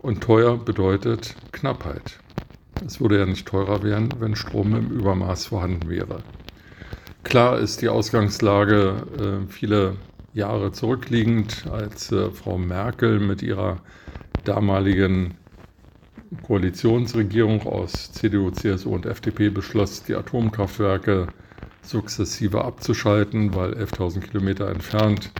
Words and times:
Und 0.00 0.20
teuer 0.20 0.58
bedeutet 0.58 1.34
Knappheit. 1.52 2.18
Es 2.84 3.00
würde 3.00 3.20
ja 3.20 3.26
nicht 3.26 3.46
teurer 3.46 3.82
werden, 3.84 4.08
wenn 4.18 4.34
Strom 4.34 4.74
im 4.74 4.90
Übermaß 4.90 5.46
vorhanden 5.46 5.88
wäre. 5.88 6.18
Klar 7.24 7.58
ist 7.58 7.82
die 7.82 7.88
Ausgangslage 7.88 9.06
äh, 9.46 9.50
viele 9.50 9.96
Jahre 10.34 10.72
zurückliegend, 10.72 11.66
als 11.70 12.10
äh, 12.10 12.30
Frau 12.30 12.58
Merkel 12.58 13.20
mit 13.20 13.42
ihrer 13.42 13.80
damaligen 14.44 15.34
Koalitionsregierung 16.42 17.66
aus 17.66 18.12
CDU, 18.12 18.50
CSU 18.50 18.94
und 18.94 19.06
FDP 19.06 19.50
beschloss, 19.50 20.02
die 20.02 20.14
Atomkraftwerke 20.14 21.28
sukzessive 21.82 22.64
abzuschalten, 22.64 23.54
weil 23.54 23.74
11.000 23.74 24.20
Kilometer 24.20 24.68
entfernt 24.68 25.30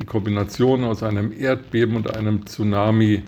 die 0.00 0.04
Kombination 0.04 0.84
aus 0.84 1.02
einem 1.02 1.32
Erdbeben 1.32 1.96
und 1.96 2.14
einem 2.16 2.46
Tsunami 2.46 3.22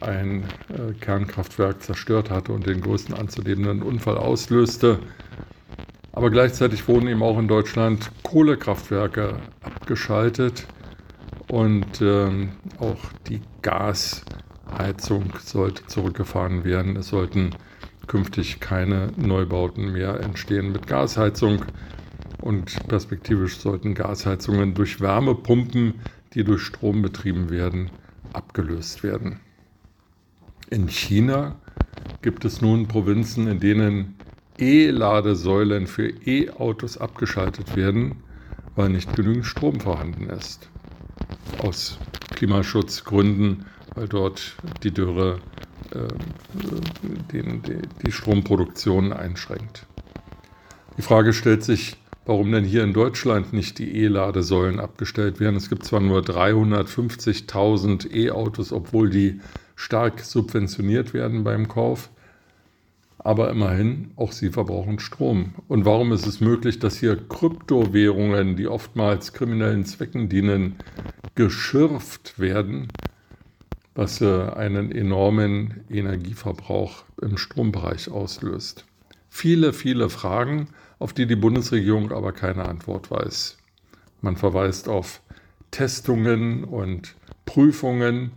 ein 0.00 0.44
äh, 0.68 0.92
Kernkraftwerk 1.00 1.82
zerstört 1.82 2.30
hatte 2.30 2.52
und 2.52 2.66
den 2.66 2.80
größten 2.80 3.14
anzulebenden 3.14 3.82
Unfall 3.82 4.18
auslöste. 4.18 4.98
Aber 6.14 6.30
gleichzeitig 6.30 6.86
wurden 6.86 7.08
eben 7.08 7.24
auch 7.24 7.38
in 7.40 7.48
Deutschland 7.48 8.08
Kohlekraftwerke 8.22 9.34
abgeschaltet 9.62 10.64
und 11.48 12.00
ähm, 12.00 12.50
auch 12.78 13.00
die 13.26 13.40
Gasheizung 13.62 15.32
sollte 15.40 15.84
zurückgefahren 15.88 16.64
werden. 16.64 16.96
Es 16.96 17.08
sollten 17.08 17.50
künftig 18.06 18.60
keine 18.60 19.10
Neubauten 19.16 19.90
mehr 19.92 20.20
entstehen 20.20 20.70
mit 20.70 20.86
Gasheizung 20.86 21.64
und 22.40 22.86
perspektivisch 22.86 23.58
sollten 23.58 23.94
Gasheizungen 23.94 24.74
durch 24.74 25.00
Wärmepumpen, 25.00 25.94
die 26.34 26.44
durch 26.44 26.62
Strom 26.62 27.02
betrieben 27.02 27.50
werden, 27.50 27.90
abgelöst 28.32 29.02
werden. 29.02 29.40
In 30.70 30.86
China 30.88 31.56
gibt 32.22 32.44
es 32.44 32.60
nun 32.60 32.86
Provinzen, 32.86 33.48
in 33.48 33.58
denen 33.58 34.14
E-Ladesäulen 34.58 35.86
für 35.86 36.08
E-Autos 36.08 36.98
abgeschaltet 36.98 37.76
werden, 37.76 38.22
weil 38.76 38.88
nicht 38.90 39.14
genügend 39.16 39.46
Strom 39.46 39.80
vorhanden 39.80 40.30
ist. 40.30 40.68
Aus 41.58 41.98
Klimaschutzgründen, 42.34 43.66
weil 43.94 44.08
dort 44.08 44.56
die 44.82 44.92
Dürre 44.92 45.38
äh, 45.92 46.08
die, 47.32 47.42
die 48.04 48.12
Stromproduktion 48.12 49.12
einschränkt. 49.12 49.86
Die 50.96 51.02
Frage 51.02 51.32
stellt 51.32 51.64
sich, 51.64 51.96
warum 52.24 52.52
denn 52.52 52.64
hier 52.64 52.84
in 52.84 52.92
Deutschland 52.92 53.52
nicht 53.52 53.78
die 53.78 53.96
E-Ladesäulen 54.02 54.78
abgestellt 54.80 55.40
werden. 55.40 55.56
Es 55.56 55.68
gibt 55.68 55.84
zwar 55.84 56.00
nur 56.00 56.20
350.000 56.20 58.14
E-Autos, 58.14 58.72
obwohl 58.72 59.10
die 59.10 59.40
stark 59.76 60.20
subventioniert 60.20 61.12
werden 61.14 61.44
beim 61.44 61.68
Kauf, 61.68 62.10
aber 63.18 63.50
immerhin, 63.50 64.10
auch 64.16 64.32
sie 64.32 64.50
verbrauchen 64.50 64.98
Strom. 64.98 65.54
Und 65.68 65.84
warum 65.84 66.12
ist 66.12 66.26
es 66.26 66.40
möglich, 66.40 66.78
dass 66.78 66.98
hier 66.98 67.16
Kryptowährungen, 67.16 68.56
die 68.56 68.68
oftmals 68.68 69.32
kriminellen 69.32 69.84
Zwecken 69.84 70.28
dienen, 70.28 70.76
geschürft 71.34 72.38
werden, 72.38 72.88
was 73.94 74.20
einen 74.20 74.92
enormen 74.92 75.84
Energieverbrauch 75.88 77.04
im 77.22 77.38
Strombereich 77.38 78.10
auslöst? 78.10 78.84
Viele, 79.30 79.72
viele 79.72 80.10
Fragen, 80.10 80.68
auf 80.98 81.12
die 81.12 81.26
die 81.26 81.36
Bundesregierung 81.36 82.12
aber 82.12 82.32
keine 82.32 82.66
Antwort 82.66 83.10
weiß. 83.10 83.58
Man 84.20 84.36
verweist 84.36 84.88
auf 84.88 85.20
Testungen 85.70 86.64
und 86.64 87.14
Prüfungen 87.46 88.32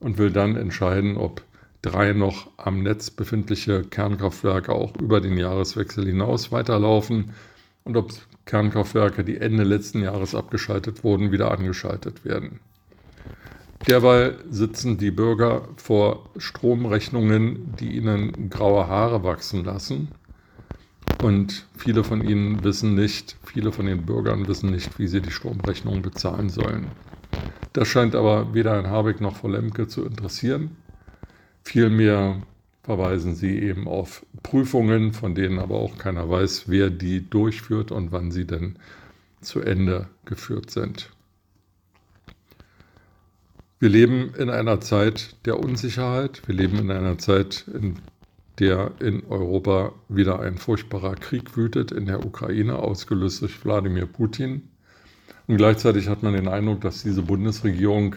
und 0.00 0.18
will 0.18 0.30
dann 0.30 0.56
entscheiden, 0.56 1.16
ob 1.16 1.42
drei 1.82 2.12
noch 2.12 2.48
am 2.56 2.82
Netz 2.82 3.10
befindliche 3.10 3.82
Kernkraftwerke 3.82 4.72
auch 4.72 4.96
über 4.96 5.20
den 5.20 5.36
Jahreswechsel 5.36 6.06
hinaus 6.06 6.52
weiterlaufen 6.52 7.32
und 7.84 7.96
ob 7.96 8.12
Kernkraftwerke, 8.46 9.24
die 9.24 9.38
Ende 9.38 9.64
letzten 9.64 10.02
Jahres 10.02 10.34
abgeschaltet 10.34 11.04
wurden, 11.04 11.32
wieder 11.32 11.50
angeschaltet 11.50 12.24
werden. 12.24 12.60
Derweil 13.88 14.38
sitzen 14.48 14.96
die 14.96 15.10
Bürger 15.10 15.68
vor 15.76 16.30
Stromrechnungen, 16.36 17.74
die 17.80 17.96
ihnen 17.96 18.48
graue 18.48 18.86
Haare 18.86 19.24
wachsen 19.24 19.64
lassen. 19.64 20.08
Und 21.20 21.66
viele 21.76 22.04
von 22.04 22.22
ihnen 22.22 22.62
wissen 22.62 22.94
nicht, 22.94 23.36
viele 23.44 23.72
von 23.72 23.86
den 23.86 24.06
Bürgern 24.06 24.46
wissen 24.46 24.70
nicht, 24.70 24.98
wie 24.98 25.08
sie 25.08 25.20
die 25.20 25.30
Stromrechnung 25.30 26.02
bezahlen 26.02 26.48
sollen. 26.48 26.86
Das 27.72 27.88
scheint 27.88 28.14
aber 28.14 28.54
weder 28.54 28.72
Herrn 28.72 28.90
Habeck 28.90 29.20
noch 29.20 29.36
Frau 29.36 29.48
Lemke 29.48 29.88
zu 29.88 30.04
interessieren. 30.04 30.76
Vielmehr 31.64 32.42
verweisen 32.82 33.34
sie 33.34 33.58
eben 33.58 33.86
auf 33.86 34.26
Prüfungen, 34.42 35.12
von 35.12 35.34
denen 35.34 35.58
aber 35.58 35.76
auch 35.76 35.98
keiner 35.98 36.28
weiß, 36.28 36.64
wer 36.68 36.90
die 36.90 37.28
durchführt 37.28 37.92
und 37.92 38.12
wann 38.12 38.30
sie 38.30 38.46
denn 38.46 38.76
zu 39.40 39.60
Ende 39.60 40.08
geführt 40.24 40.70
sind. 40.70 41.10
Wir 43.78 43.88
leben 43.88 44.32
in 44.38 44.48
einer 44.48 44.80
Zeit 44.80 45.36
der 45.44 45.58
Unsicherheit. 45.58 46.42
Wir 46.46 46.54
leben 46.54 46.78
in 46.78 46.90
einer 46.90 47.18
Zeit, 47.18 47.64
in 47.72 47.96
der 48.58 48.92
in 49.00 49.24
Europa 49.24 49.92
wieder 50.08 50.40
ein 50.40 50.58
furchtbarer 50.58 51.16
Krieg 51.16 51.56
wütet, 51.56 51.90
in 51.90 52.06
der 52.06 52.24
Ukraine, 52.24 52.76
ausgelöst 52.76 53.42
durch 53.42 53.64
Wladimir 53.64 54.06
Putin. 54.06 54.68
Und 55.48 55.56
gleichzeitig 55.56 56.08
hat 56.08 56.22
man 56.22 56.34
den 56.34 56.46
Eindruck, 56.46 56.80
dass 56.82 57.02
diese 57.02 57.22
Bundesregierung 57.22 58.16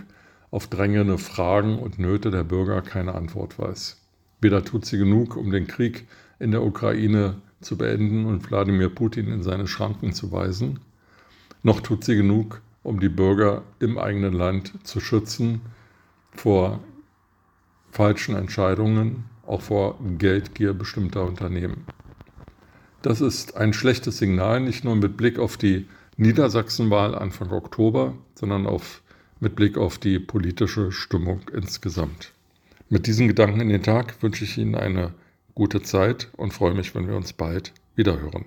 auf 0.51 0.67
drängende 0.67 1.17
Fragen 1.17 1.79
und 1.79 1.99
Nöte 1.99 2.31
der 2.31 2.43
Bürger 2.43 2.81
keine 2.81 3.15
Antwort 3.15 3.59
weiß. 3.59 4.01
Weder 4.41 4.63
tut 4.63 4.85
sie 4.85 4.97
genug, 4.97 5.35
um 5.37 5.51
den 5.51 5.67
Krieg 5.67 6.07
in 6.39 6.51
der 6.51 6.63
Ukraine 6.63 7.35
zu 7.61 7.77
beenden 7.77 8.25
und 8.25 8.49
Wladimir 8.49 8.89
Putin 8.89 9.27
in 9.27 9.43
seine 9.43 9.67
Schranken 9.67 10.13
zu 10.13 10.31
weisen, 10.31 10.79
noch 11.63 11.81
tut 11.81 12.03
sie 12.03 12.15
genug, 12.15 12.61
um 12.83 12.99
die 12.99 13.09
Bürger 13.09 13.63
im 13.79 13.97
eigenen 13.97 14.33
Land 14.33 14.73
zu 14.83 14.99
schützen 14.99 15.61
vor 16.31 16.79
falschen 17.89 18.35
Entscheidungen, 18.35 19.25
auch 19.47 19.61
vor 19.61 19.97
Geldgier 20.17 20.73
bestimmter 20.73 21.23
Unternehmen. 21.23 21.85
Das 23.01 23.21
ist 23.21 23.57
ein 23.57 23.73
schlechtes 23.73 24.17
Signal, 24.17 24.59
nicht 24.59 24.83
nur 24.83 24.95
mit 24.95 25.17
Blick 25.17 25.39
auf 25.39 25.57
die 25.57 25.87
Niedersachsenwahl 26.17 27.15
Anfang 27.15 27.51
Oktober, 27.51 28.13
sondern 28.35 28.67
auf 28.67 29.01
mit 29.39 29.55
Blick 29.55 29.77
auf 29.77 29.97
die 29.97 30.19
politische 30.19 30.91
Stimmung 30.91 31.41
insgesamt. 31.53 32.31
Mit 32.89 33.07
diesen 33.07 33.27
Gedanken 33.27 33.61
in 33.61 33.69
den 33.69 33.83
Tag 33.83 34.21
wünsche 34.21 34.43
ich 34.43 34.57
Ihnen 34.57 34.75
eine 34.75 35.13
gute 35.55 35.81
Zeit 35.81 36.29
und 36.37 36.53
freue 36.53 36.73
mich, 36.73 36.93
wenn 36.95 37.07
wir 37.07 37.15
uns 37.15 37.33
bald 37.33 37.73
wiederhören. 37.95 38.45